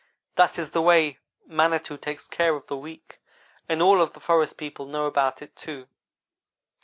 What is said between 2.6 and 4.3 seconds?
the weak, and all of the